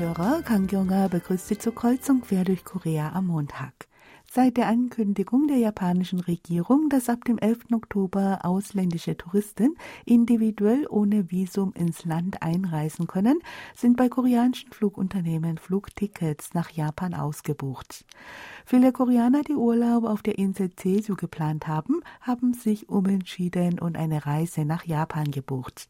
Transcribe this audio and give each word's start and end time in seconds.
Hörer, 0.00 0.40
Kang 0.40 0.66
begrüßt 1.10 1.48
Sie 1.48 1.58
zur 1.58 1.74
Kreuzung 1.74 2.22
quer 2.22 2.44
durch 2.44 2.64
Korea 2.64 3.12
am 3.12 3.26
Montag. 3.26 3.86
Seit 4.32 4.56
der 4.56 4.68
Ankündigung 4.68 5.46
der 5.46 5.58
japanischen 5.58 6.20
Regierung, 6.20 6.88
dass 6.88 7.10
ab 7.10 7.24
dem 7.26 7.36
11. 7.36 7.72
Oktober 7.74 8.38
ausländische 8.42 9.18
Touristen 9.18 9.76
individuell 10.06 10.86
ohne 10.88 11.30
Visum 11.30 11.74
ins 11.74 12.06
Land 12.06 12.40
einreisen 12.40 13.08
können, 13.08 13.40
sind 13.76 13.98
bei 13.98 14.08
koreanischen 14.08 14.72
Flugunternehmen 14.72 15.58
Flugtickets 15.58 16.54
nach 16.54 16.70
Japan 16.70 17.12
ausgebucht. 17.12 18.06
Viele 18.70 18.92
Koreaner, 18.92 19.42
die 19.42 19.56
Urlaub 19.56 20.04
auf 20.04 20.22
der 20.22 20.38
Insel 20.38 20.70
Jeju 20.80 21.16
geplant 21.16 21.66
haben, 21.66 22.02
haben 22.20 22.54
sich 22.54 22.88
umentschieden 22.88 23.80
und 23.80 23.96
eine 23.96 24.26
Reise 24.26 24.64
nach 24.64 24.84
Japan 24.84 25.32
gebucht. 25.32 25.88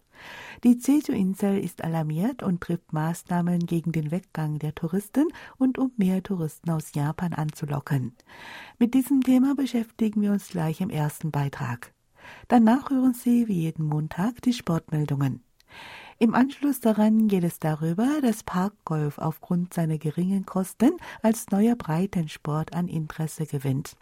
Die 0.64 0.78
Jeju-Insel 0.78 1.58
ist 1.58 1.84
alarmiert 1.84 2.42
und 2.42 2.62
trifft 2.62 2.94
Maßnahmen 2.94 3.66
gegen 3.66 3.92
den 3.92 4.10
Weggang 4.10 4.58
der 4.58 4.74
Touristen 4.74 5.28
und 5.58 5.76
um 5.76 5.92
mehr 5.98 6.22
Touristen 6.22 6.70
aus 6.70 6.94
Japan 6.94 7.34
anzulocken. 7.34 8.14
Mit 8.78 8.94
diesem 8.94 9.20
Thema 9.20 9.54
beschäftigen 9.54 10.22
wir 10.22 10.32
uns 10.32 10.48
gleich 10.48 10.80
im 10.80 10.88
ersten 10.88 11.30
Beitrag. 11.30 11.92
Danach 12.48 12.88
hören 12.88 13.12
Sie 13.12 13.46
wie 13.46 13.60
jeden 13.60 13.84
Montag 13.84 14.40
die 14.40 14.54
Sportmeldungen. 14.54 15.42
Im 16.22 16.34
Anschluss 16.34 16.80
daran 16.80 17.28
geht 17.28 17.44
es 17.44 17.60
darüber, 17.60 18.20
dass 18.20 18.42
Parkgolf 18.42 19.16
aufgrund 19.16 19.72
seiner 19.72 19.96
geringen 19.96 20.44
Kosten 20.44 20.90
als 21.22 21.50
neuer 21.50 21.76
Breitensport 21.76 22.74
an 22.74 22.88
Interesse 22.88 23.46
gewinnt. 23.46 23.96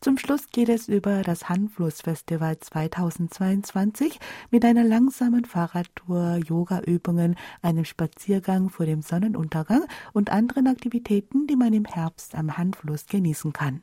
Zum 0.00 0.16
Schluss 0.16 0.46
geht 0.52 0.68
es 0.68 0.86
über 0.86 1.22
das 1.22 1.48
Hanflussfestival 1.48 2.60
2022 2.60 4.20
mit 4.52 4.64
einer 4.64 4.84
langsamen 4.84 5.44
Fahrradtour, 5.44 6.38
Yogaübungen, 6.46 7.34
einem 7.62 7.84
Spaziergang 7.84 8.70
vor 8.70 8.86
dem 8.86 9.02
Sonnenuntergang 9.02 9.82
und 10.12 10.30
anderen 10.30 10.68
Aktivitäten, 10.68 11.48
die 11.48 11.56
man 11.56 11.72
im 11.72 11.84
Herbst 11.84 12.36
am 12.36 12.56
Hanfluss 12.56 13.06
genießen 13.06 13.52
kann. 13.52 13.82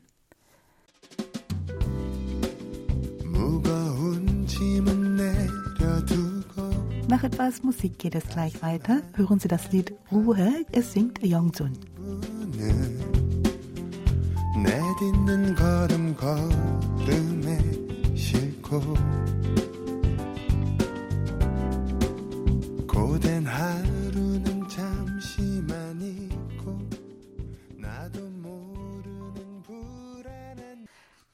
Nach 7.07 7.23
etwas 7.23 7.63
Musik 7.63 7.99
geht 7.99 8.15
es 8.15 8.27
gleich 8.27 8.61
weiter. 8.61 9.01
Hören 9.13 9.39
Sie 9.39 9.47
das 9.47 9.71
Lied 9.71 9.93
Ruhe, 10.11 10.65
es 10.71 10.93
singt 10.93 11.23
Yongsun. 11.23 11.73
내딛는 14.57 15.53
걸음 15.53 16.15
걸음에 16.15 17.59
싣고 18.15 18.81
고된 22.87 23.45
하루 23.45 24.00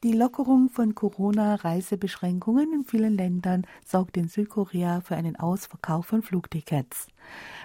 Die 0.04 0.12
Lockerung 0.12 0.68
von 0.70 0.94
Corona-Reisebeschränkungen 0.94 2.72
in 2.72 2.84
vielen 2.84 3.16
Ländern 3.16 3.66
sorgt 3.84 4.16
in 4.16 4.28
Südkorea 4.28 5.00
für 5.00 5.16
einen 5.16 5.34
Ausverkauf 5.34 6.06
von 6.06 6.22
Flugtickets. 6.22 7.08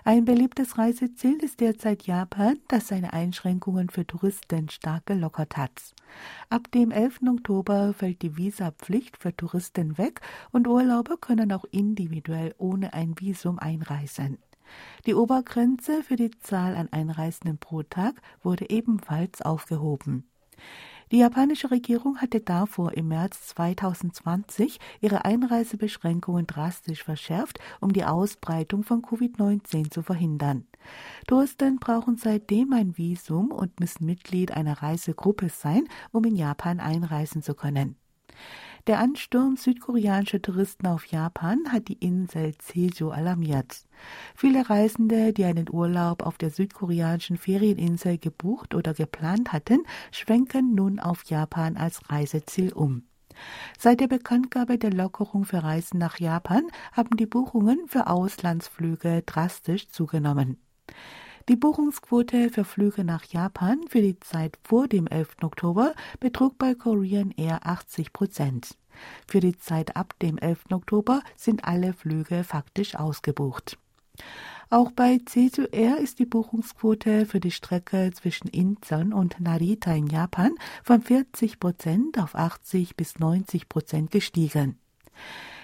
Ein 0.03 0.25
beliebtes 0.25 0.79
Reiseziel 0.79 1.37
ist 1.43 1.59
derzeit 1.59 2.07
Japan, 2.07 2.57
das 2.69 2.87
seine 2.87 3.13
Einschränkungen 3.13 3.91
für 3.91 4.07
Touristen 4.07 4.67
stark 4.69 5.05
gelockert 5.05 5.57
hat. 5.57 5.93
Ab 6.49 6.71
dem 6.71 6.89
11. 6.89 7.19
Oktober 7.27 7.93
fällt 7.93 8.23
die 8.23 8.35
Visapflicht 8.35 9.15
für 9.17 9.37
Touristen 9.37 9.99
weg 9.99 10.21
und 10.51 10.67
Urlauber 10.67 11.17
können 11.17 11.51
auch 11.51 11.65
individuell 11.69 12.55
ohne 12.57 12.93
ein 12.93 13.13
Visum 13.19 13.59
einreisen. 13.59 14.39
Die 15.05 15.13
Obergrenze 15.13 16.01
für 16.01 16.15
die 16.15 16.31
Zahl 16.31 16.75
an 16.77 16.89
Einreisenden 16.91 17.59
pro 17.59 17.83
Tag 17.83 18.19
wurde 18.41 18.71
ebenfalls 18.71 19.43
aufgehoben. 19.43 20.27
Die 21.13 21.19
japanische 21.19 21.69
Regierung 21.69 22.17
hatte 22.17 22.41
davor 22.41 22.93
im 22.93 23.09
März 23.09 23.45
2020 23.49 24.79
ihre 24.99 25.25
Einreisebeschränkungen 25.25 26.47
drastisch 26.47 27.03
verschärft, 27.03 27.59
um 27.79 27.93
die 27.93 28.03
Ausbreitung 28.03 28.81
von 28.81 29.03
Covid-19 29.03 29.91
zu 29.91 30.01
verhindern. 30.01 30.65
Touristen 31.27 31.77
brauchen 31.77 32.17
seitdem 32.17 32.73
ein 32.73 32.97
Visum 32.97 33.51
und 33.51 33.79
müssen 33.79 34.07
Mitglied 34.07 34.53
einer 34.53 34.81
Reisegruppe 34.81 35.49
sein, 35.49 35.87
um 36.11 36.25
in 36.25 36.35
Japan 36.35 36.79
einreisen 36.79 37.43
zu 37.43 37.53
können. 37.53 37.95
Der 38.85 38.99
Ansturm 38.99 39.55
südkoreanischer 39.55 40.41
Touristen 40.41 40.87
auf 40.87 41.05
Japan 41.05 41.71
hat 41.71 41.87
die 41.87 42.05
Insel 42.05 42.53
Jeju 42.73 43.11
alarmiert. 43.11 43.85
Viele 44.35 44.69
Reisende, 44.69 45.31
die 45.31 45.45
einen 45.45 45.69
Urlaub 45.69 46.21
auf 46.21 46.37
der 46.37 46.49
südkoreanischen 46.49 47.37
Ferieninsel 47.37 48.17
gebucht 48.17 48.75
oder 48.75 48.93
geplant 48.93 49.53
hatten, 49.53 49.83
schwenken 50.11 50.75
nun 50.75 50.99
auf 50.99 51.23
Japan 51.23 51.77
als 51.77 52.01
Reiseziel 52.09 52.73
um. 52.73 53.03
Seit 53.79 54.01
der 54.01 54.07
Bekanntgabe 54.07 54.77
der 54.77 54.91
Lockerung 54.91 55.45
für 55.45 55.63
Reisen 55.63 55.97
nach 55.97 56.19
Japan 56.19 56.67
haben 56.91 57.15
die 57.15 57.25
Buchungen 57.25 57.87
für 57.87 58.07
Auslandsflüge 58.07 59.23
drastisch 59.25 59.87
zugenommen. 59.87 60.57
Die 61.49 61.57
Buchungsquote 61.57 62.49
für 62.49 62.63
Flüge 62.63 63.03
nach 63.03 63.25
Japan 63.25 63.81
für 63.89 64.01
die 64.01 64.17
Zeit 64.21 64.57
vor 64.63 64.87
dem 64.87 65.07
11. 65.07 65.35
Oktober 65.41 65.93
betrug 66.21 66.57
bei 66.57 66.73
Korean 66.73 67.31
Air 67.31 67.67
80 67.67 68.13
Prozent. 68.13 68.77
Für 69.27 69.41
die 69.41 69.57
Zeit 69.57 69.97
ab 69.97 70.15
dem 70.21 70.37
11. 70.37 70.71
Oktober 70.71 71.21
sind 71.35 71.65
alle 71.65 71.91
Flüge 71.91 72.45
faktisch 72.45 72.95
ausgebucht. 72.95 73.77
Auch 74.69 74.91
bei 74.91 75.19
Jeju 75.33 75.65
Air 75.73 75.97
ist 75.97 76.19
die 76.19 76.25
Buchungsquote 76.25 77.25
für 77.25 77.41
die 77.41 77.51
Strecke 77.51 78.11
zwischen 78.13 78.47
Incheon 78.47 79.11
und 79.11 79.41
Narita 79.41 79.93
in 79.93 80.07
Japan 80.07 80.55
von 80.81 81.01
40 81.01 81.59
Prozent 81.59 82.19
auf 82.19 82.35
80 82.35 82.95
bis 82.95 83.19
90 83.19 83.67
Prozent 83.67 84.11
gestiegen. 84.11 84.79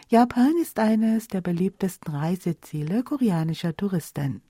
Japan 0.09 0.56
ist 0.61 0.78
eines 0.78 1.29
der 1.29 1.40
beliebtesten 1.40 2.13
Reiseziele 2.13 3.03
koreanischer 3.03 3.78
Touristen. 3.78 4.41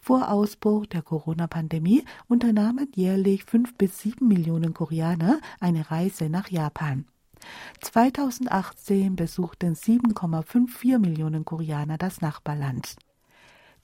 Vor 0.00 0.30
Ausbruch 0.30 0.86
der 0.86 1.02
Corona-Pandemie 1.02 2.04
unternahmen 2.28 2.88
jährlich 2.94 3.44
fünf 3.44 3.74
bis 3.74 3.98
sieben 3.98 4.28
Millionen 4.28 4.74
Koreaner 4.74 5.40
eine 5.60 5.90
Reise 5.90 6.28
nach 6.28 6.48
Japan. 6.48 7.06
2018 7.80 9.16
besuchten 9.16 9.74
7,54 9.74 10.98
Millionen 10.98 11.44
Koreaner 11.44 11.98
das 11.98 12.20
Nachbarland. 12.20 12.96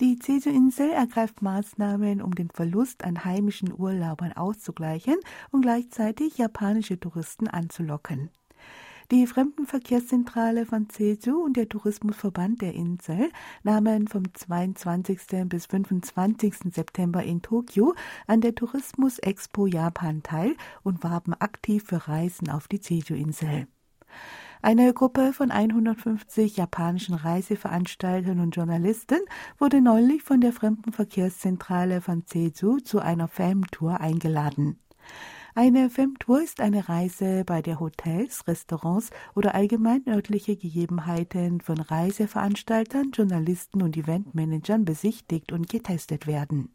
Die 0.00 0.18
Jeju-Insel 0.20 0.90
ergreift 0.90 1.42
Maßnahmen, 1.42 2.22
um 2.22 2.34
den 2.34 2.50
Verlust 2.50 3.04
an 3.04 3.24
heimischen 3.24 3.72
Urlaubern 3.72 4.32
auszugleichen 4.32 5.16
und 5.50 5.62
gleichzeitig 5.62 6.38
japanische 6.38 6.98
Touristen 6.98 7.46
anzulocken. 7.46 8.30
Die 9.12 9.26
Fremdenverkehrszentrale 9.26 10.64
von 10.64 10.88
Jeju 10.90 11.44
und 11.44 11.58
der 11.58 11.68
Tourismusverband 11.68 12.62
der 12.62 12.72
Insel 12.72 13.30
nahmen 13.62 14.08
vom 14.08 14.32
22. 14.32 15.20
bis 15.50 15.66
25. 15.66 16.72
September 16.72 17.22
in 17.22 17.42
Tokio 17.42 17.94
an 18.26 18.40
der 18.40 18.54
Tourismus 18.54 19.18
Expo 19.18 19.66
Japan 19.66 20.22
teil 20.22 20.56
und 20.82 21.04
warben 21.04 21.34
aktiv 21.34 21.84
für 21.86 22.08
Reisen 22.08 22.48
auf 22.48 22.68
die 22.68 22.80
Jeju-Insel. 22.82 23.66
Eine 24.62 24.94
Gruppe 24.94 25.34
von 25.34 25.50
150 25.50 26.56
japanischen 26.56 27.14
Reiseveranstaltern 27.14 28.40
und 28.40 28.56
Journalisten 28.56 29.20
wurde 29.58 29.82
neulich 29.82 30.22
von 30.22 30.40
der 30.40 30.54
Fremdenverkehrszentrale 30.54 32.00
von 32.00 32.24
Jeju 32.32 32.78
zu 32.78 33.00
einer 33.00 33.28
Fam-Tour 33.28 34.00
eingeladen. 34.00 34.78
Eine 35.54 35.90
Femtour 35.90 36.40
ist 36.40 36.62
eine 36.62 36.88
Reise, 36.88 37.44
bei 37.44 37.60
der 37.60 37.78
Hotels, 37.78 38.48
Restaurants 38.48 39.10
oder 39.34 39.54
allgemein 39.54 40.02
örtliche 40.08 40.56
Gegebenheiten 40.56 41.60
von 41.60 41.78
Reiseveranstaltern, 41.78 43.10
Journalisten 43.10 43.82
und 43.82 43.94
Eventmanagern 43.94 44.86
besichtigt 44.86 45.52
und 45.52 45.68
getestet 45.68 46.26
werden. 46.26 46.70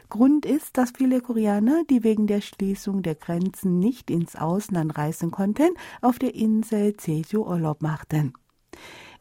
Grund 0.10 0.48
ist, 0.48 0.80
dass 0.80 0.94
viele 0.98 1.22
Koreaner, 1.22 1.83
die 1.92 2.04
wegen 2.04 2.25
der 2.25 2.42
Schließung 2.42 3.04
der 3.04 3.13
Grenzen 3.13 3.77
nicht 3.77 4.10
ins 4.10 4.36
Ausland 4.36 4.98
reisen 4.98 5.30
konnten, 5.30 5.75
auf 6.01 6.18
der 6.18 6.33
Insel 6.33 6.95
Jeju 7.06 7.44
Urlaub 7.44 7.83
machten. 7.83 8.33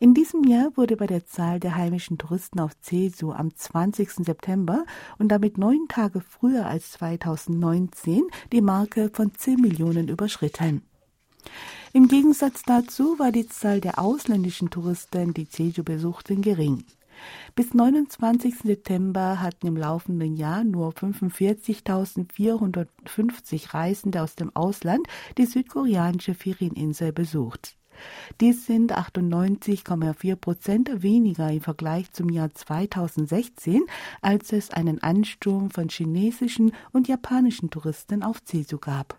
In 0.04 0.12
diesem 0.12 0.44
Jahr 0.44 0.76
wurde 0.76 0.98
bei 0.98 1.06
der 1.06 1.24
Zahl 1.24 1.58
der 1.58 1.76
heimischen 1.76 2.18
Touristen 2.18 2.60
auf 2.60 2.72
Jeju 2.90 3.32
am 3.32 3.56
20. 3.56 4.10
September 4.10 4.84
und 5.16 5.28
damit 5.28 5.56
neun 5.56 5.88
Tage 5.88 6.20
früher 6.20 6.66
als 6.66 6.90
2019 6.90 8.24
die 8.52 8.60
Marke 8.60 9.08
von 9.10 9.34
10 9.34 9.62
Millionen 9.62 10.08
überschritten. 10.08 10.82
Im 11.94 12.06
Gegensatz 12.06 12.64
dazu 12.64 13.18
war 13.18 13.32
die 13.32 13.48
Zahl 13.48 13.80
der 13.80 13.98
ausländischen 13.98 14.68
Touristen, 14.68 15.32
die 15.32 15.48
Jeju 15.50 15.82
besuchten, 15.82 16.42
gering. 16.42 16.84
Bis 17.54 17.72
29. 17.72 18.58
September 18.58 19.40
hatten 19.40 19.68
im 19.68 19.78
laufenden 19.78 20.36
Jahr 20.36 20.64
nur 20.64 20.92
45.450 20.92 23.72
Reisende 23.72 24.20
aus 24.20 24.36
dem 24.36 24.54
Ausland 24.54 25.06
die 25.38 25.46
südkoreanische 25.46 26.34
Ferieninsel 26.34 27.14
besucht. 27.14 27.78
Dies 28.40 28.66
sind 28.66 28.96
98,4 28.96 30.36
Prozent 30.36 31.02
weniger 31.02 31.50
im 31.50 31.60
Vergleich 31.60 32.12
zum 32.12 32.28
Jahr 32.30 32.52
2016, 32.52 33.82
als 34.22 34.52
es 34.52 34.70
einen 34.70 35.02
Ansturm 35.02 35.70
von 35.70 35.88
chinesischen 35.88 36.72
und 36.92 37.08
japanischen 37.08 37.70
Touristen 37.70 38.22
auf 38.22 38.38
Jeju 38.50 38.78
gab. 38.78 39.18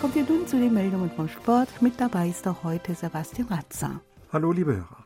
Kommt 0.00 0.16
ihr 0.16 0.24
nun 0.24 0.46
zu 0.46 0.58
den 0.58 0.74
Meldungen 0.74 1.10
vom 1.10 1.28
Sport. 1.28 1.80
Mit 1.80 2.00
dabei 2.00 2.28
ist 2.28 2.46
auch 2.48 2.64
heute 2.64 2.94
Sebastian 2.94 3.48
Ratzer. 3.48 4.00
Hallo, 4.32 4.50
liebe 4.50 4.74
Hörer. 4.74 5.01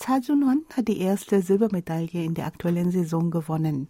Cha 0.00 0.18
Jun-won 0.18 0.64
hat 0.74 0.86
die 0.86 1.00
erste 1.00 1.42
Silbermedaille 1.42 2.24
in 2.24 2.34
der 2.34 2.46
aktuellen 2.46 2.92
Saison 2.92 3.32
gewonnen. 3.32 3.88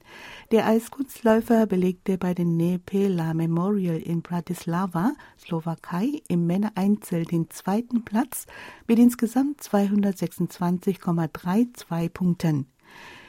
Der 0.50 0.66
Eiskunstläufer 0.66 1.66
belegte 1.66 2.16
bei 2.16 2.32
den 2.32 2.56
Nepela 2.56 3.34
Memorial 3.34 3.98
in 3.98 4.22
Bratislava, 4.22 5.12
Slowakei, 5.38 6.22
im 6.28 6.46
Männereinzel 6.46 7.26
den 7.26 7.50
zweiten 7.50 8.06
Platz 8.06 8.46
mit 8.86 8.98
insgesamt 8.98 9.60
226,32 9.60 12.08
Punkten. 12.08 12.68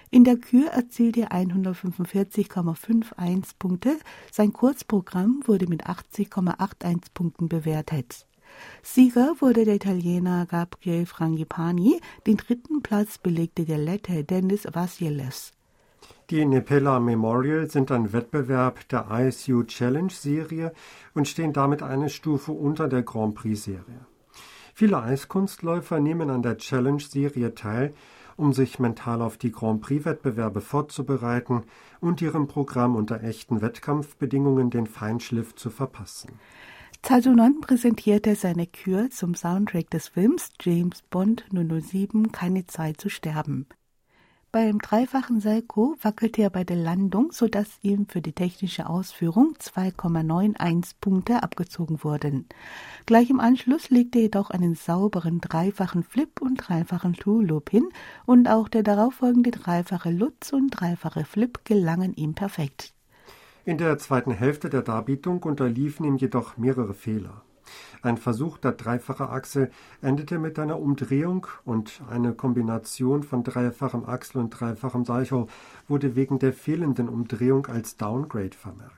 In 0.09 0.23
der 0.23 0.37
Kür 0.37 0.69
erzielte 0.69 1.23
er 1.23 1.31
145,51 1.31 3.55
Punkte. 3.59 3.99
Sein 4.31 4.53
Kurzprogramm 4.53 5.41
wurde 5.45 5.67
mit 5.67 5.85
80,81 5.85 7.07
Punkten 7.13 7.49
bewertet. 7.49 8.28
Sieger 8.81 9.35
wurde 9.39 9.65
der 9.65 9.75
Italiener 9.75 10.45
Gabriel 10.45 11.05
Frangipani, 11.05 11.99
den 12.25 12.37
dritten 12.37 12.81
Platz 12.81 13.17
belegte 13.17 13.65
der 13.65 13.77
Lette 13.77 14.23
Dennis 14.23 14.67
Vasilevs. 14.71 15.51
Die 16.29 16.45
Nepela 16.45 16.99
Memorial 16.99 17.69
sind 17.69 17.91
ein 17.91 18.13
Wettbewerb 18.13 18.87
der 18.89 19.07
ISU 19.09 19.63
Challenge 19.63 20.11
Serie 20.11 20.73
und 21.15 21.27
stehen 21.27 21.53
damit 21.53 21.81
eine 21.81 22.09
Stufe 22.09 22.51
unter 22.51 22.87
der 22.87 23.01
Grand 23.01 23.33
Prix 23.35 23.63
Serie. 23.63 24.05
Viele 24.75 25.01
Eiskunstläufer 25.01 25.99
nehmen 25.99 26.29
an 26.29 26.43
der 26.43 26.57
Challenge 26.57 27.01
Serie 27.01 27.55
teil, 27.55 27.93
um 28.37 28.53
sich 28.53 28.79
mental 28.79 29.21
auf 29.21 29.37
die 29.37 29.51
Grand 29.51 29.81
Prix 29.81 30.05
Wettbewerbe 30.05 30.61
vorzubereiten 30.61 31.63
und 31.99 32.21
ihrem 32.21 32.47
Programm 32.47 32.95
unter 32.95 33.21
echten 33.21 33.61
Wettkampfbedingungen 33.61 34.69
den 34.69 34.87
Feinschliff 34.87 35.55
zu 35.55 35.69
verpassen. 35.69 36.39
Zajunon 37.01 37.61
präsentierte 37.61 38.35
seine 38.35 38.67
Kür 38.67 39.09
zum 39.09 39.33
Soundtrack 39.33 39.89
des 39.89 40.09
Films 40.09 40.51
James 40.61 41.01
Bond 41.09 41.45
007 41.51 42.31
Keine 42.31 42.67
Zeit 42.67 42.99
zu 43.01 43.09
sterben. 43.09 43.67
Beim 44.51 44.79
dreifachen 44.79 45.39
Salko 45.39 45.95
wackelte 46.01 46.41
er 46.41 46.49
bei 46.49 46.63
der 46.63 46.75
Landung, 46.75 47.31
sodass 47.31 47.67
ihm 47.83 48.07
für 48.07 48.21
die 48.21 48.33
technische 48.33 48.89
Ausführung 48.89 49.55
2,91 49.59 50.95
Punkte 50.99 51.41
abgezogen 51.41 52.03
wurden. 52.03 52.47
Gleich 53.05 53.29
im 53.29 53.39
Anschluss 53.39 53.89
legte 53.89 54.19
er 54.19 54.23
jedoch 54.23 54.49
einen 54.49 54.75
sauberen 54.75 55.39
dreifachen 55.39 56.03
Flip 56.03 56.41
und 56.41 56.55
dreifachen 56.57 57.13
Two-Loop 57.13 57.69
hin 57.69 57.87
und 58.25 58.47
auch 58.47 58.67
der 58.67 58.83
darauffolgende 58.83 59.51
dreifache 59.51 60.11
Lutz 60.11 60.51
und 60.51 60.71
dreifache 60.71 61.25
Flip 61.25 61.63
gelangen 61.63 62.13
ihm 62.15 62.33
perfekt. 62.33 62.93
In 63.65 63.77
der 63.77 63.97
zweiten 63.97 64.31
Hälfte 64.31 64.69
der 64.69 64.81
Darbietung 64.81 65.43
unterliefen 65.43 66.05
ihm 66.05 66.15
jedoch 66.15 66.55
mehrere 66.57 66.93
Fehler. 66.93 67.43
Ein 68.01 68.15
versuchter 68.17 68.71
dreifacher 68.71 69.31
Achsel 69.31 69.69
endete 70.01 70.39
mit 70.39 70.57
einer 70.57 70.79
Umdrehung 70.79 71.45
und 71.65 72.01
eine 72.09 72.33
Kombination 72.33 73.21
von 73.23 73.43
dreifachem 73.43 74.05
Achsel 74.05 74.37
und 74.39 74.51
dreifachem 74.51 75.03
Seichel 75.05 75.47
wurde 75.87 76.15
wegen 76.15 76.39
der 76.39 76.53
fehlenden 76.53 77.09
Umdrehung 77.09 77.65
als 77.67 77.97
Downgrade 77.97 78.55
vermerkt. 78.55 78.95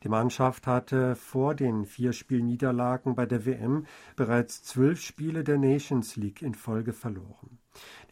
Die 0.05 0.09
Mannschaft 0.09 0.67
hatte 0.67 1.15
vor 1.15 1.55
den 1.55 1.83
vier 1.83 2.13
Spielniederlagen 2.13 3.15
bei 3.15 3.25
der 3.25 3.43
WM 3.47 3.87
bereits 4.15 4.61
zwölf 4.61 5.01
Spiele 5.01 5.43
der 5.43 5.57
Nations 5.57 6.15
League 6.15 6.43
in 6.43 6.53
Folge 6.53 6.93
verloren. 6.93 7.57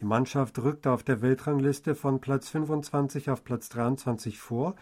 Die 0.00 0.04
Mannschaft 0.04 0.58
rückte 0.58 0.90
auf 0.90 1.04
der 1.04 1.22
Weltrangliste 1.22 1.94
von 1.94 2.20
Platz 2.20 2.48
25 2.48 3.30
auf 3.30 3.44
Platz 3.44 3.68
23 3.68 4.40
vor 4.40 4.74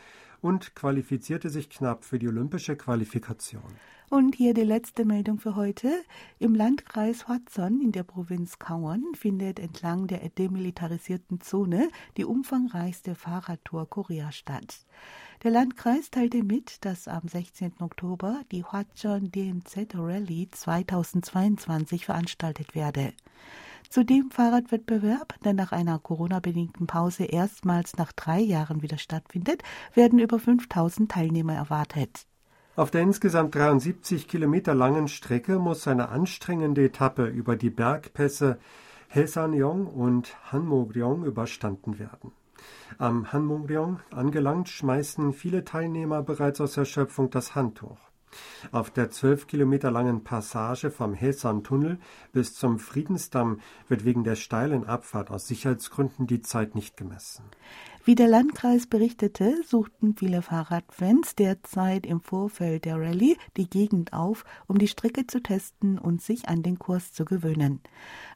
und 0.43 0.75
qualifizierte 0.75 1.49
sich 1.49 1.71
knapp 1.71 2.05
für 2.05 2.19
die 2.19 2.29
olympische 2.29 2.77
Qualifikation. 2.77 3.63
Und 4.11 4.35
hier 4.35 4.53
die 4.53 4.65
letzte 4.65 5.07
Meldung 5.07 5.39
für 5.39 5.57
heute. 5.57 5.91
Im 6.39 6.55
Landkreis 6.55 7.29
Hudson 7.29 7.81
in 7.81 7.93
der 7.93 8.03
Provinz 8.03 8.59
Kauern 8.59 9.03
findet 9.15 9.59
entlang 9.59 10.07
der 10.07 10.29
demilitarisierten 10.29 11.41
Zone 11.41 11.89
die 12.19 12.27
umfangreichste 12.27 13.15
Fahrradtour 13.15 13.89
Koreas 13.89 14.37
statt. 14.37 14.85
Der 15.45 15.51
Landkreis 15.51 16.11
teilte 16.11 16.43
mit, 16.43 16.85
dass 16.85 17.09
am 17.09 17.27
16. 17.27 17.81
Oktober 17.81 18.43
die 18.53 18.65
Hwadcheon 18.65 19.33
DMZ 19.33 19.95
Rally 19.95 20.49
2022 20.51 22.05
veranstaltet 22.05 22.75
werde. 22.75 23.15
Zu 23.93 24.07
dem 24.07 24.31
Fahrradwettbewerb, 24.31 25.35
der 25.45 25.53
nach 25.53 25.71
einer 25.71 25.99
Corona-bedingten 25.99 26.87
Pause 26.87 27.25
erstmals 27.25 27.99
nach 27.99 28.13
drei 28.13 28.41
Jahren 28.41 28.81
wieder 28.81 28.97
stattfindet, 28.97 29.63
werden 29.93 30.19
über 30.19 30.39
5000 30.39 31.13
Teilnehmer 31.13 31.53
erwartet. 31.53 32.27
Auf 32.75 32.91
der 32.91 33.03
insgesamt 33.03 33.55
73 33.55 34.29
Kilometer 34.29 34.75
langen 34.75 35.09
Strecke 35.09 35.59
muss 35.59 35.87
eine 35.87 36.09
anstrengende 36.09 36.87
Etappe 36.87 37.27
über 37.27 37.55
die 37.55 37.69
Bergpässe 37.69 38.59
Hesanyeong 39.09 39.87
und 39.89 40.39
Hanmokryong 40.51 41.27
überstanden 41.27 41.99
werden. 41.99 42.33
Am 42.97 43.31
Hanmokryong 43.31 44.01
angelangt, 44.11 44.71
schmeißen 44.71 45.35
viele 45.35 45.67
Teilnehmer 45.67 46.23
bereits 46.23 46.63
aus 46.63 46.79
Erschöpfung 46.79 47.29
das 47.29 47.55
Handtuch. 47.55 47.99
Auf 48.71 48.91
der 48.91 49.11
zwölf 49.11 49.47
Kilometer 49.47 49.91
langen 49.91 50.25
Passage 50.25 50.91
vom 50.91 51.15
Hesan-Tunnel 51.15 51.99
bis 52.33 52.55
zum 52.55 52.79
Friedensdamm 52.79 53.61
wird 53.89 54.05
wegen 54.05 54.25
der 54.25 54.37
steilen 54.37 54.87
Abfahrt 54.87 55.31
aus 55.31 55.47
Sicherheitsgründen 55.47 56.27
die 56.27 56.43
Zeit 56.43 56.75
nicht 56.75 56.97
gemessen. 56.97 57.45
Wie 58.05 58.17
der 58.17 58.27
Landkreis 58.27 58.89
berichtete, 58.89 59.63
suchten 59.65 60.17
viele 60.17 60.43
Fahrradfans 60.43 61.37
derzeit 61.37 62.05
im 62.05 62.21
Vorfeld 62.21 62.85
der 62.85 62.97
Rallye 62.97 63.37
die 63.57 63.71
Gegend 63.71 64.13
auf, 64.13 64.45
um 64.67 64.79
die 64.79 64.89
Strecke 64.89 65.29
zu 65.29 65.41
testen 65.41 66.01
und 66.01 66.21
sich 66.21 66.49
an 66.49 66.65
den 66.65 66.81
Kurs 66.81 67.13
zu 67.13 67.25
gewöhnen. 67.25 67.81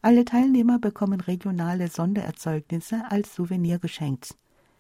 Alle 0.03 0.25
Teilnehmer 0.25 0.79
bekommen 0.79 1.21
regionale 1.21 1.89
Sondererzeugnisse 1.89 3.03
als 3.09 3.35
Souvenir 3.35 3.81
geschenkt. 3.81 4.37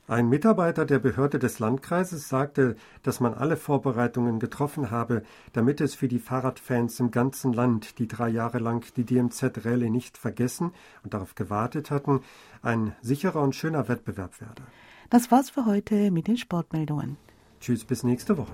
Ein 0.09 0.29
Mitarbeiter 0.29 0.85
der 0.85 1.01
Behörde 1.01 1.41
des 1.41 1.59
Landkreises 1.59 2.29
sagte, 2.29 2.77
dass 3.03 3.19
man 3.19 3.35
alle 3.35 3.57
Vorbereitungen 3.57 4.39
getroffen 4.39 4.93
habe, 4.93 5.25
damit 5.53 5.81
es 5.81 5.97
für 5.97 6.07
die 6.07 6.21
Fahrradfans 6.21 7.01
im 7.01 7.11
ganzen 7.11 7.53
Land, 7.53 7.99
die 7.99 8.07
drei 8.07 8.29
Jahre 8.29 8.61
lang 8.61 8.85
die 8.95 9.05
DMZ-Rallye 9.05 9.91
nicht 9.91 10.17
vergessen 10.17 10.73
und 11.03 11.13
darauf 11.13 11.35
gewartet 11.35 11.91
hatten, 11.91 12.21
ein 12.63 12.95
sicherer 13.03 13.43
und 13.43 13.57
schöner 13.57 13.89
Wettbewerb 13.89 14.41
werde. 14.41 14.63
Das 15.11 15.33
war's 15.33 15.51
für 15.51 15.67
heute 15.67 16.13
mit 16.13 16.29
den 16.29 16.37
Sportmeldungen. 16.37 17.17
Tschüss, 17.59 17.85
bis 17.85 18.05
nächste 18.05 18.39
Woche. 18.39 18.53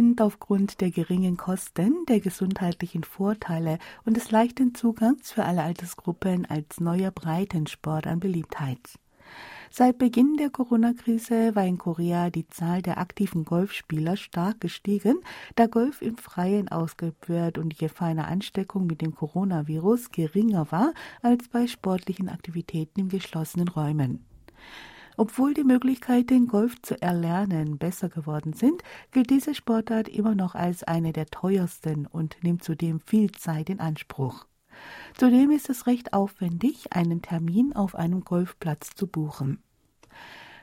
Gewinnt 0.00 0.22
aufgrund 0.22 0.80
der 0.80 0.90
geringen 0.90 1.36
Kosten, 1.36 2.06
der 2.08 2.20
gesundheitlichen 2.20 3.04
Vorteile 3.04 3.78
und 4.06 4.16
des 4.16 4.30
leichten 4.30 4.74
Zugangs 4.74 5.30
für 5.30 5.44
alle 5.44 5.62
Altersgruppen 5.62 6.46
als 6.46 6.80
neuer 6.80 7.10
Breitensport 7.10 8.06
an 8.06 8.18
Beliebtheit. 8.18 8.80
Seit 9.70 9.98
Beginn 9.98 10.38
der 10.38 10.48
Corona-Krise 10.48 11.54
war 11.54 11.66
in 11.66 11.76
Korea 11.76 12.30
die 12.30 12.48
Zahl 12.48 12.80
der 12.80 12.96
aktiven 12.96 13.44
Golfspieler 13.44 14.16
stark 14.16 14.62
gestiegen, 14.62 15.18
da 15.56 15.66
Golf 15.66 16.00
im 16.00 16.16
Freien 16.16 16.68
ausgeübt 16.70 17.28
wird 17.28 17.58
und 17.58 17.74
die 17.74 17.84
Gefahr 17.84 18.08
einer 18.08 18.28
Ansteckung 18.28 18.86
mit 18.86 19.02
dem 19.02 19.14
Coronavirus 19.14 20.12
geringer 20.12 20.72
war 20.72 20.94
als 21.20 21.46
bei 21.48 21.66
sportlichen 21.66 22.30
Aktivitäten 22.30 23.00
in 23.00 23.08
geschlossenen 23.10 23.68
Räumen. 23.68 24.24
Obwohl 25.16 25.54
die 25.54 25.64
Möglichkeiten, 25.64 26.46
Golf 26.46 26.80
zu 26.82 27.00
erlernen, 27.00 27.78
besser 27.78 28.08
geworden 28.08 28.52
sind, 28.52 28.82
gilt 29.12 29.30
diese 29.30 29.54
Sportart 29.54 30.08
immer 30.08 30.34
noch 30.34 30.54
als 30.54 30.82
eine 30.84 31.12
der 31.12 31.26
teuersten 31.26 32.06
und 32.06 32.36
nimmt 32.42 32.64
zudem 32.64 33.00
viel 33.00 33.32
Zeit 33.32 33.70
in 33.70 33.80
Anspruch. 33.80 34.46
Zudem 35.16 35.50
ist 35.50 35.68
es 35.68 35.86
recht 35.86 36.12
aufwendig, 36.12 36.92
einen 36.92 37.22
Termin 37.22 37.74
auf 37.74 37.94
einem 37.94 38.22
Golfplatz 38.22 38.90
zu 38.94 39.06
buchen. 39.06 39.62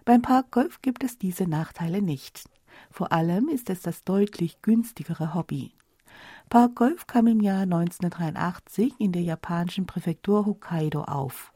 Beim 0.06 0.22
Parkgolf 0.22 0.82
gibt 0.82 1.04
es 1.04 1.18
diese 1.18 1.48
Nachteile 1.48 2.02
nicht. 2.02 2.50
Vor 2.90 3.12
allem 3.12 3.50
ist 3.50 3.70
es 3.70 3.82
das 3.82 4.04
deutlich 4.04 4.62
günstigere 4.62 5.34
Hobby. 5.34 5.74
Parkgolf 6.50 7.08
kam 7.08 7.28
im 7.28 7.42
Jahr 7.42 7.64
1983 7.64 8.94
in 9.00 9.12
der 9.12 9.22
japanischen 9.22 9.86
Präfektur 9.86 10.46
Hokkaido 10.46 11.04
auf. 11.04 11.52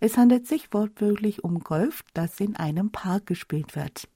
Es 0.00 0.16
handelt 0.16 0.46
sich 0.46 0.72
wortwörtlich 0.72 1.44
um 1.44 1.60
Golf, 1.60 2.04
das 2.14 2.40
in 2.40 2.56
einem 2.56 2.90
Park 2.90 3.26
gespielt 3.26 3.76
wird. 3.76 4.08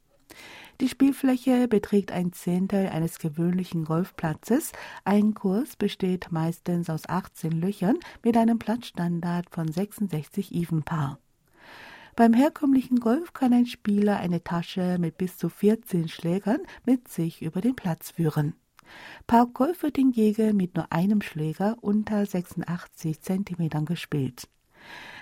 Die 0.81 0.88
Spielfläche 0.88 1.69
beträgt 1.69 2.12
ein 2.12 2.33
Zehntel 2.33 2.88
eines 2.88 3.19
gewöhnlichen 3.19 3.85
Golfplatzes. 3.85 4.73
Ein 5.05 5.33
Kurs 5.33 5.76
besteht 5.76 6.31
meistens 6.31 6.90
aus 6.90 7.09
18 7.09 7.52
Löchern 7.52 7.97
mit 8.23 8.37
einem 8.37 8.59
Platzstandard 8.59 9.49
von 9.49 9.69
66 9.69 10.52
Evenpaar. 10.52 11.19
Beim 12.14 12.35
herkömmlichen 12.35 13.00
Golf 13.00 13.33
kann 13.33 13.52
ein 13.52 13.66
Spieler 13.66 14.19
eine 14.19 14.43
Tasche 14.43 14.99
mit 14.99 15.16
bis 15.16 15.38
zu 15.38 15.49
14 15.49 16.09
Schlägern 16.09 16.61
mit 16.85 17.09
sich 17.09 17.43
über 17.43 17.61
den 17.61 17.76
Platz 17.76 18.11
führen. 18.11 18.55
Parkgolf 19.26 19.83
wird 19.83 19.97
hingegen 19.97 20.57
mit 20.57 20.76
nur 20.76 20.93
einem 20.93 21.21
Schläger 21.21 21.76
unter 21.81 22.25
86 22.25 23.21
Zentimetern 23.21 23.85
gespielt. 23.85 24.49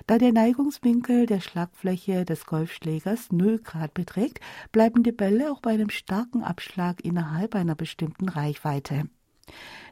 Da 0.06 0.18
der 0.18 0.32
Neigungswinkel 0.32 1.26
der 1.26 1.40
Schlagfläche 1.40 2.24
des 2.24 2.46
Golfschlägers 2.46 3.32
0 3.32 3.58
Grad 3.60 3.94
beträgt, 3.94 4.40
bleiben 4.70 5.02
die 5.02 5.12
Bälle 5.12 5.50
auch 5.50 5.60
bei 5.60 5.70
einem 5.70 5.90
starken 5.90 6.42
Abschlag 6.42 7.04
innerhalb 7.04 7.54
einer 7.54 7.74
bestimmten 7.74 8.28
Reichweite. 8.28 9.08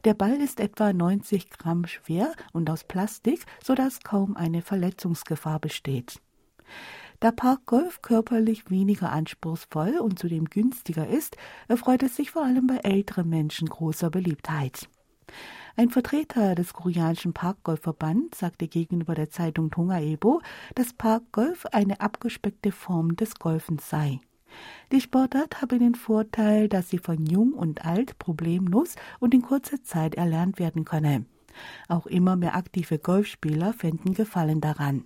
Der 0.04 0.14
Ball 0.14 0.40
ist 0.40 0.60
etwa 0.60 0.92
90 0.92 1.50
Gramm 1.50 1.86
schwer 1.86 2.32
und 2.52 2.68
aus 2.68 2.84
Plastik, 2.84 3.44
sodass 3.62 4.00
kaum 4.00 4.36
eine 4.36 4.62
Verletzungsgefahr 4.62 5.60
besteht. 5.60 6.20
Da 7.20 7.30
Parkgolf 7.30 8.02
körperlich 8.02 8.68
weniger 8.68 9.12
anspruchsvoll 9.12 9.98
und 10.00 10.18
zudem 10.18 10.46
günstiger 10.46 11.06
ist, 11.06 11.36
erfreut 11.68 12.02
es 12.02 12.16
sich 12.16 12.32
vor 12.32 12.44
allem 12.44 12.66
bei 12.66 12.78
älteren 12.78 13.28
Menschen 13.28 13.68
großer 13.68 14.10
Beliebtheit. 14.10 14.88
Ein 15.74 15.88
Vertreter 15.88 16.54
des 16.54 16.74
koreanischen 16.74 17.32
Parkgolfverbands 17.32 18.38
sagte 18.38 18.68
gegenüber 18.68 19.14
der 19.14 19.30
Zeitung 19.30 19.70
Tongaebo, 19.70 20.42
dass 20.74 20.92
Parkgolf 20.92 21.66
eine 21.72 22.00
abgespeckte 22.00 22.72
Form 22.72 23.16
des 23.16 23.36
Golfens 23.36 23.88
sei. 23.88 24.20
Die 24.92 25.00
Sportart 25.00 25.62
habe 25.62 25.78
den 25.78 25.94
Vorteil, 25.94 26.68
dass 26.68 26.90
sie 26.90 26.98
von 26.98 27.24
jung 27.24 27.54
und 27.54 27.86
alt 27.86 28.18
problemlos 28.18 28.96
und 29.18 29.32
in 29.32 29.40
kurzer 29.40 29.82
Zeit 29.82 30.14
erlernt 30.14 30.58
werden 30.58 30.84
könne. 30.84 31.24
Auch 31.88 32.06
immer 32.06 32.36
mehr 32.36 32.54
aktive 32.54 32.98
Golfspieler 32.98 33.72
fänden 33.72 34.12
Gefallen 34.12 34.60
daran. 34.60 35.04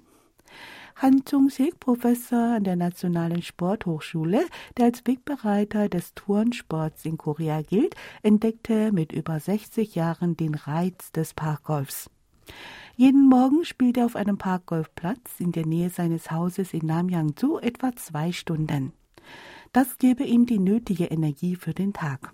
Han 0.97 1.25
Chung-sik, 1.25 1.79
Professor 1.79 2.55
an 2.57 2.65
der 2.65 2.77
Nationalen 2.77 3.43
Sporthochschule, 3.43 4.47
der 4.79 4.87
als 4.87 5.07
Wegbereiter 5.07 5.91
des 5.91 6.15
Turnsports 6.15 7.05
in 7.05 7.19
Korea 7.19 7.61
gilt, 7.61 7.95
entdeckte 8.23 8.93
mit 8.93 9.13
über 9.13 9.39
60 9.39 9.95
Jahren 9.95 10.37
den 10.39 10.55
Reiz 10.55 11.13
des 11.13 11.35
Parkgolfs. 11.35 12.09
Jeden 12.97 13.29
Morgen 13.29 13.67
spielt 13.67 13.99
er 13.99 14.07
auf 14.07 14.17
einem 14.17 14.39
Parkgolfplatz 14.39 15.39
in 15.39 15.53
der 15.53 15.67
Nähe 15.67 15.91
seines 15.91 16.31
Hauses 16.31 16.73
in 16.73 16.87
Namyang-zu 16.87 17.59
etwa 17.59 17.95
zwei 17.95 18.33
Stunden. 18.33 18.93
Das 19.75 19.99
gebe 19.99 20.25
ihm 20.25 20.47
die 20.47 20.59
nötige 20.59 21.05
Energie 21.05 21.57
für 21.57 21.75
den 21.75 21.93
Tag. 21.93 22.33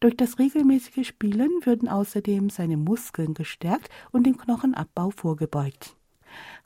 Durch 0.00 0.16
das 0.16 0.38
regelmäßige 0.38 1.06
Spielen 1.06 1.50
würden 1.64 1.90
außerdem 1.90 2.48
seine 2.48 2.78
Muskeln 2.78 3.34
gestärkt 3.34 3.90
und 4.10 4.26
dem 4.26 4.38
Knochenabbau 4.38 5.10
vorgebeugt. 5.10 5.96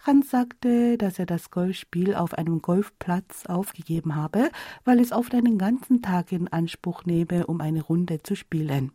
Hans 0.04 0.30
sagte, 0.30 0.96
dass 0.96 1.18
er 1.18 1.26
das 1.26 1.50
Golfspiel 1.50 2.14
auf 2.14 2.34
einem 2.34 2.62
Golfplatz 2.62 3.46
aufgegeben 3.46 4.14
habe, 4.14 4.50
weil 4.84 5.00
es 5.00 5.12
oft 5.12 5.34
einen 5.34 5.58
ganzen 5.58 6.02
Tag 6.02 6.32
in 6.32 6.48
Anspruch 6.48 7.04
nehme, 7.04 7.46
um 7.46 7.60
eine 7.60 7.82
Runde 7.82 8.22
zu 8.22 8.36
spielen. 8.36 8.92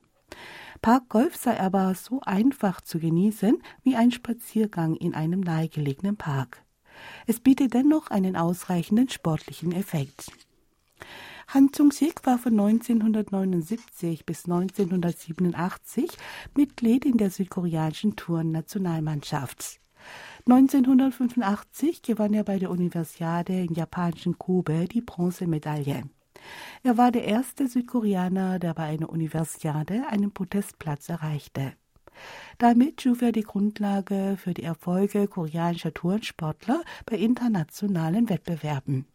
Parkgolf 0.81 1.35
sei 1.35 1.59
aber 1.59 1.93
so 1.95 2.21
einfach 2.21 2.81
zu 2.81 2.99
genießen 2.99 3.61
wie 3.83 3.95
ein 3.95 4.11
Spaziergang 4.11 4.95
in 4.95 5.13
einem 5.13 5.39
nahegelegenen 5.39 6.17
Park. 6.17 6.63
Es 7.25 7.39
bietet 7.39 7.73
dennoch 7.73 8.07
einen 8.09 8.35
ausreichenden 8.35 9.09
sportlichen 9.09 9.71
Effekt. 9.71 10.31
Han 11.47 11.71
Chung-sik 11.71 12.25
war 12.25 12.37
von 12.37 12.59
1979 12.59 14.25
bis 14.25 14.45
1987 14.45 16.09
Mitglied 16.55 17.05
in 17.05 17.17
der 17.17 17.29
südkoreanischen 17.29 18.15
Tourennationalmannschaft. 18.15 19.79
1985 20.45 22.01
gewann 22.01 22.33
er 22.33 22.43
bei 22.43 22.59
der 22.59 22.69
Universiade 22.69 23.53
in 23.53 23.73
japanischen 23.73 24.37
Kobe 24.37 24.89
die 24.89 24.99
Bronzemedaille. 24.99 26.03
Er 26.83 26.97
war 26.97 27.13
der 27.13 27.23
erste 27.23 27.69
Südkoreaner, 27.69 28.59
der 28.59 28.73
bei 28.73 28.83
einer 28.83 29.09
Universiade 29.09 30.03
einen 30.09 30.31
Podestplatz 30.31 31.07
erreichte. 31.07 31.71
Damit 32.57 33.01
schuf 33.01 33.21
er 33.21 33.31
die 33.31 33.43
Grundlage 33.43 34.35
für 34.37 34.53
die 34.53 34.63
Erfolge 34.63 35.29
koreanischer 35.29 35.93
Turnsportler 35.93 36.81
bei 37.05 37.15
internationalen 37.15 38.27
Wettbewerben. 38.27 39.05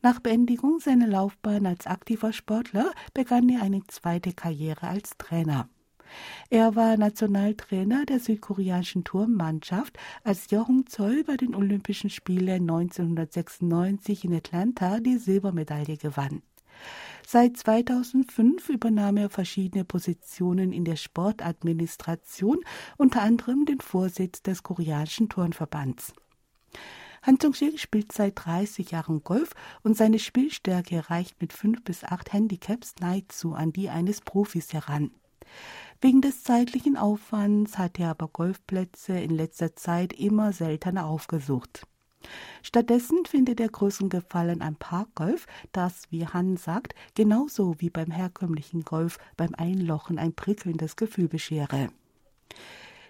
Nach 0.00 0.18
Beendigung 0.18 0.80
seiner 0.80 1.08
Laufbahn 1.08 1.66
als 1.66 1.86
aktiver 1.86 2.32
Sportler 2.32 2.90
begann 3.12 3.50
er 3.50 3.60
eine 3.62 3.82
zweite 3.88 4.32
Karriere 4.32 4.88
als 4.88 5.10
Trainer. 5.18 5.68
Er 6.50 6.76
war 6.76 6.96
Nationaltrainer 6.96 8.06
der 8.06 8.20
südkoreanischen 8.20 9.04
Turmmannschaft, 9.04 9.98
als 10.24 10.50
Jochung 10.50 10.86
Zoll 10.86 11.24
bei 11.24 11.36
den 11.36 11.54
Olympischen 11.54 12.10
Spielen 12.10 12.62
1996 12.62 14.24
in 14.24 14.34
Atlanta 14.34 15.00
die 15.00 15.18
Silbermedaille 15.18 15.96
gewann. 15.96 16.42
Seit 17.26 17.56
2005 17.58 18.68
übernahm 18.70 19.16
er 19.18 19.28
verschiedene 19.28 19.84
Positionen 19.84 20.72
in 20.72 20.84
der 20.84 20.96
Sportadministration, 20.96 22.60
unter 22.96 23.22
anderem 23.22 23.66
den 23.66 23.80
Vorsitz 23.80 24.42
des 24.42 24.62
koreanischen 24.62 25.28
Turnverbands. 25.28 26.14
Han 27.22 27.36
Jung-sik 27.42 27.78
spielt 27.78 28.12
seit 28.12 28.34
30 28.36 28.92
Jahren 28.92 29.22
Golf 29.24 29.50
und 29.82 29.96
seine 29.96 30.18
Spielstärke 30.18 31.10
reicht 31.10 31.40
mit 31.42 31.52
fünf 31.52 31.82
bis 31.82 32.04
acht 32.04 32.32
Handicaps 32.32 32.94
nahezu 33.00 33.54
an 33.54 33.72
die 33.72 33.90
eines 33.90 34.20
Profis 34.20 34.72
heran. 34.72 35.10
Wegen 36.00 36.20
des 36.20 36.44
zeitlichen 36.44 36.96
Aufwands 36.96 37.76
hat 37.76 37.98
er 37.98 38.10
aber 38.10 38.28
Golfplätze 38.28 39.18
in 39.18 39.30
letzter 39.30 39.74
Zeit 39.74 40.12
immer 40.12 40.52
seltener 40.52 41.06
aufgesucht. 41.06 41.86
Stattdessen 42.62 43.24
findet 43.26 43.58
er 43.60 43.68
größten 43.68 44.08
Gefallen 44.08 44.62
am 44.62 44.76
Parkgolf, 44.76 45.46
das, 45.72 46.02
wie 46.10 46.26
Han 46.26 46.56
sagt, 46.56 46.94
genauso 47.14 47.74
wie 47.78 47.90
beim 47.90 48.12
herkömmlichen 48.12 48.82
Golf 48.82 49.18
beim 49.36 49.54
Einlochen 49.56 50.18
ein 50.18 50.34
prickelndes 50.34 50.94
Gefühl 50.94 51.28
beschere. 51.28 51.88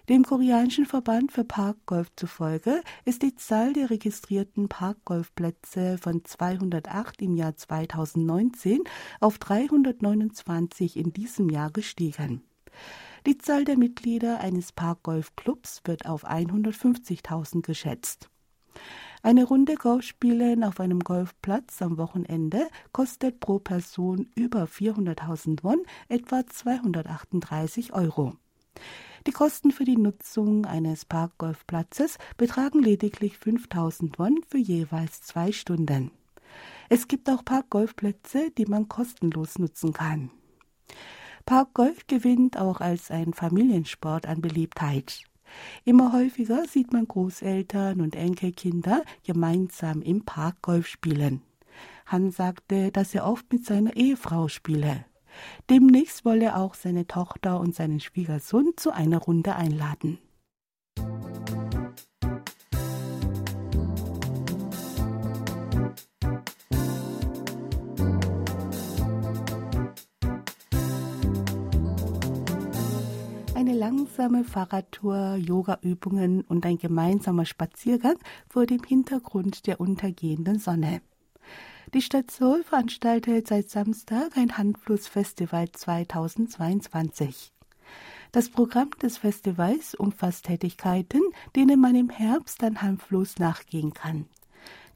Dem 0.07 0.23
koreanischen 0.23 0.87
Verband 0.87 1.31
für 1.31 1.43
Parkgolf 1.43 2.07
zufolge 2.15 2.81
ist 3.05 3.21
die 3.21 3.35
Zahl 3.35 3.73
der 3.73 3.91
registrierten 3.91 4.67
Parkgolfplätze 4.67 5.99
von 5.99 6.25
208 6.25 7.21
im 7.21 7.35
Jahr 7.35 7.55
2019 7.55 8.79
auf 9.19 9.37
329 9.37 10.97
in 10.97 11.13
diesem 11.13 11.49
Jahr 11.49 11.69
gestiegen. 11.69 12.41
Die 13.25 13.37
Zahl 13.37 13.65
der 13.65 13.77
Mitglieder 13.77 14.39
eines 14.39 14.71
Parkgolfclubs 14.71 15.81
wird 15.85 16.05
auf 16.05 16.25
150.000 16.25 17.61
geschätzt. 17.61 18.29
Eine 19.21 19.43
Runde 19.43 19.75
Golfspielen 19.75 20.63
auf 20.63 20.79
einem 20.79 21.01
Golfplatz 21.01 21.81
am 21.81 21.97
Wochenende 21.97 22.69
kostet 22.93 23.41
pro 23.41 23.59
Person 23.59 24.29
über 24.35 24.63
400.000 24.63 25.63
Won, 25.63 25.83
etwa 26.07 26.47
238 26.47 27.91
Euro. 27.93 28.35
Die 29.27 29.31
Kosten 29.31 29.71
für 29.71 29.83
die 29.83 29.97
Nutzung 29.97 30.65
eines 30.65 31.03
Parkgolfplatzes 31.03 32.17
betragen 32.37 32.81
lediglich 32.81 33.37
5000 33.37 34.17
Won 34.17 34.39
für 34.47 34.57
jeweils 34.57 35.21
zwei 35.21 35.51
Stunden. 35.51 36.11
Es 36.87 37.09
gibt 37.09 37.29
auch 37.29 37.43
Parkgolfplätze, 37.43 38.51
die 38.57 38.65
man 38.65 38.87
kostenlos 38.87 39.59
nutzen 39.59 39.91
kann. 39.91 40.31
Parkgolf 41.45 42.07
gewinnt 42.07 42.57
auch 42.57 42.81
als 42.81 43.11
ein 43.11 43.33
Familiensport 43.33 44.27
an 44.27 44.41
Beliebtheit. 44.41 45.23
Immer 45.83 46.13
häufiger 46.13 46.65
sieht 46.67 46.93
man 46.93 47.07
Großeltern 47.07 48.01
und 48.01 48.15
Enkelkinder 48.15 49.03
gemeinsam 49.25 50.01
im 50.01 50.23
Parkgolf 50.23 50.87
spielen. 50.87 51.41
Han 52.05 52.31
sagte, 52.31 52.91
dass 52.91 53.13
er 53.15 53.25
oft 53.25 53.51
mit 53.51 53.65
seiner 53.65 53.95
Ehefrau 53.95 54.47
spiele. 54.47 55.05
Demnächst 55.69 56.25
wolle 56.25 56.45
er 56.45 56.57
auch 56.57 56.73
seine 56.73 57.07
Tochter 57.07 57.59
und 57.59 57.75
seinen 57.75 57.99
Schwiegersohn 57.99 58.73
zu 58.75 58.91
einer 58.91 59.19
Runde 59.19 59.55
einladen. 59.55 60.19
Langsame 73.89 74.43
Fahrradtour, 74.43 75.35
Yogaübungen 75.37 76.41
und 76.41 76.63
ein 76.63 76.77
gemeinsamer 76.77 77.45
Spaziergang 77.45 78.17
vor 78.47 78.67
dem 78.67 78.83
Hintergrund 78.83 79.65
der 79.65 79.81
untergehenden 79.81 80.59
Sonne. 80.59 81.01
Die 81.95 82.03
Stadt 82.03 82.29
Seoul 82.29 82.63
veranstaltet 82.63 83.47
seit 83.47 83.71
Samstag 83.71 84.37
ein 84.37 84.59
Handflussfestival 84.59 85.71
2022. 85.71 87.51
Das 88.31 88.49
Programm 88.49 88.91
des 89.01 89.17
Festivals 89.17 89.95
umfasst 89.95 90.45
Tätigkeiten, 90.45 91.21
denen 91.55 91.81
man 91.81 91.95
im 91.95 92.11
Herbst 92.11 92.63
an 92.63 92.83
Handfluss 92.83 93.39
nachgehen 93.39 93.95
kann. 93.95 94.25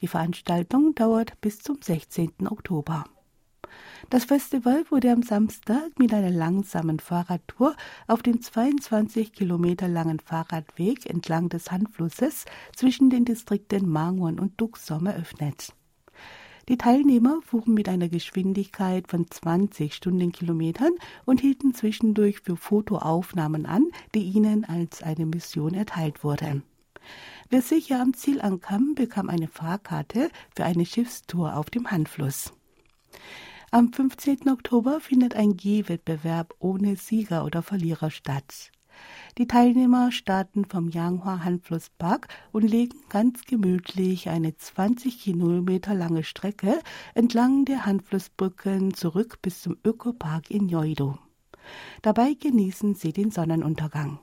Die 0.01 0.07
Veranstaltung 0.07 0.93
dauert 0.93 1.41
bis 1.41 1.63
zum 1.63 1.81
16. 1.81 2.47
Oktober. 2.47 3.05
Das 4.09 4.25
Festival 4.25 4.83
wurde 4.89 5.11
am 5.11 5.23
Samstag 5.23 5.97
mit 5.97 6.13
einer 6.13 6.29
langsamen 6.29 6.99
Fahrradtour 6.99 7.75
auf 8.07 8.21
dem 8.21 8.41
22 8.41 9.33
Kilometer 9.33 9.87
langen 9.87 10.19
Fahrradweg 10.19 11.09
entlang 11.09 11.49
des 11.49 11.71
Hanflusses 11.71 12.45
zwischen 12.75 13.09
den 13.09 13.25
Distrikten 13.25 13.89
Mangwon 13.89 14.39
und 14.39 14.59
Duksom 14.61 15.07
eröffnet. 15.07 15.73
Die 16.69 16.77
Teilnehmer 16.77 17.39
fuhren 17.41 17.73
mit 17.73 17.89
einer 17.89 18.07
Geschwindigkeit 18.07 19.09
von 19.09 19.29
20 19.29 19.93
Stundenkilometern 19.93 20.93
und 21.25 21.41
hielten 21.41 21.73
zwischendurch 21.73 22.39
für 22.39 22.55
Fotoaufnahmen 22.55 23.65
an, 23.65 23.87
die 24.13 24.23
ihnen 24.23 24.63
als 24.63 25.03
eine 25.03 25.25
Mission 25.25 25.73
erteilt 25.73 26.23
wurde. 26.23 26.61
Wer 27.49 27.61
sicher 27.61 27.99
am 27.99 28.13
Ziel 28.13 28.39
ankam, 28.41 28.95
bekam 28.95 29.29
eine 29.29 29.47
Fahrkarte 29.47 30.29
für 30.55 30.63
eine 30.63 30.85
Schiffstour 30.85 31.57
auf 31.57 31.69
dem 31.69 31.91
Handfluss. 31.91 32.53
Am 33.73 33.91
15. 33.91 34.49
Oktober 34.51 34.99
findet 34.99 35.35
ein 35.35 35.57
Gehwettbewerb 35.57 36.53
ohne 36.59 36.95
Sieger 36.95 37.43
oder 37.43 37.63
Verlierer 37.63 38.11
statt. 38.11 38.71
Die 39.39 39.47
Teilnehmer 39.47 40.11
starten 40.11 40.65
vom 40.65 40.89
Yanghua 40.89 41.43
Hanflusspark 41.43 42.27
und 42.51 42.61
legen 42.61 42.99
ganz 43.09 43.45
gemütlich 43.45 44.29
eine 44.29 44.55
20 44.55 45.19
Kilometer 45.19 45.95
lange 45.95 46.23
Strecke 46.23 46.81
entlang 47.15 47.65
der 47.65 47.87
Hanflussbrücken 47.87 48.93
zurück 48.93 49.39
bis 49.41 49.63
zum 49.63 49.75
Ökopark 49.83 50.51
in 50.51 50.69
Yoido. 50.69 51.17
Dabei 52.03 52.35
genießen 52.35 52.93
sie 52.93 53.11
den 53.11 53.31
Sonnenuntergang. 53.31 54.19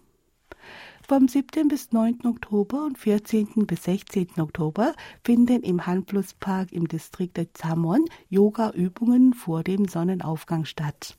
Vom 1.10 1.26
7. 1.26 1.66
bis 1.66 1.90
9. 1.90 2.24
Oktober 2.24 2.84
und 2.84 2.96
14. 2.96 3.66
bis 3.66 3.82
16. 3.82 4.38
Oktober 4.38 4.94
finden 5.24 5.64
im 5.64 5.84
Hanflusspark 5.84 6.70
im 6.70 6.86
Distrikt 6.86 7.36
Zamon 7.54 8.04
Yoga-Übungen 8.28 9.34
vor 9.34 9.64
dem 9.64 9.88
Sonnenaufgang 9.88 10.66
statt. 10.66 11.18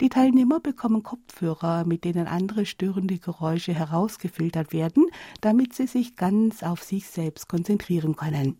Die 0.00 0.08
Teilnehmer 0.08 0.60
bekommen 0.60 1.02
Kopfhörer, 1.02 1.84
mit 1.84 2.04
denen 2.04 2.28
andere 2.28 2.64
störende 2.64 3.18
Geräusche 3.18 3.74
herausgefiltert 3.74 4.72
werden, 4.72 5.06
damit 5.40 5.74
sie 5.74 5.88
sich 5.88 6.14
ganz 6.14 6.62
auf 6.62 6.84
sich 6.84 7.08
selbst 7.08 7.48
konzentrieren 7.48 8.14
können. 8.14 8.56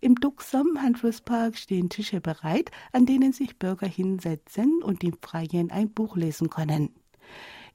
Im 0.00 0.16
Duxam 0.16 0.82
Handflusspark 0.82 1.56
stehen 1.56 1.90
Tische 1.90 2.20
bereit, 2.20 2.72
an 2.90 3.06
denen 3.06 3.32
sich 3.32 3.56
Bürger 3.56 3.86
hinsetzen 3.86 4.82
und 4.82 5.04
im 5.04 5.16
Freien 5.22 5.70
ein 5.70 5.90
Buch 5.90 6.16
lesen 6.16 6.50
können. 6.50 6.90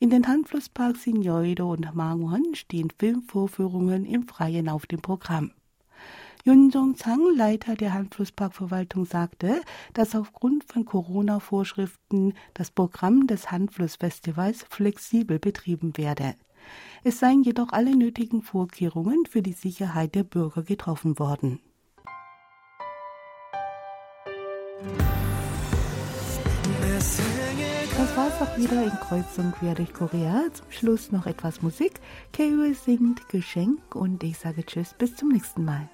In 0.04 0.10
den 0.10 0.28
Handflussparks 0.28 1.08
in 1.08 1.22
Yeouido 1.22 1.72
und 1.72 1.96
Mangwon 1.96 2.56
stehen 2.56 2.90
Filmvorführungen 3.00 4.04
im 4.04 4.28
Freien 4.28 4.68
auf 4.68 4.86
dem 4.86 5.00
Programm. 5.02 5.52
Yun 6.44 6.72
Jong-chang, 6.72 7.34
Leiter 7.38 7.76
der 7.76 7.94
Handflussparkverwaltung, 7.94 9.06
sagte, 9.06 9.62
dass 9.94 10.14
aufgrund 10.14 10.66
von 10.66 10.84
Corona-Vorschriften 10.84 12.34
das 12.54 12.70
Programm 12.70 13.28
des 13.28 13.50
Handflussfestivals 13.50 14.66
flexibel 14.70 15.40
betrieben 15.40 15.96
werde. 15.96 16.36
Es 17.06 17.20
seien 17.20 17.44
jedoch 17.44 17.72
alle 17.72 17.96
nötigen 17.96 18.42
Vorkehrungen 18.42 19.26
für 19.26 19.42
die 19.42 19.54
Sicherheit 19.54 20.16
der 20.16 20.26
Bürger 20.26 20.64
getroffen 20.64 21.18
worden. 21.18 21.62
Das 28.16 28.32
war's 28.32 28.48
auch 28.48 28.58
wieder 28.58 28.84
in 28.84 28.92
Kreuzung 28.92 29.52
quer 29.54 29.74
durch 29.74 29.92
Korea. 29.92 30.44
Zum 30.54 30.68
Schluss 30.70 31.12
noch 31.12 31.26
etwas 31.26 31.64
Musik. 31.64 32.00
KU 32.32 32.72
singt 32.74 33.28
Geschenk 33.30 33.96
und 33.96 34.24
ich 34.24 34.38
sage 34.38 34.64
Tschüss, 34.64 34.94
bis 34.94 35.16
zum 35.16 35.30
nächsten 35.30 35.66
Mal. 35.66 35.90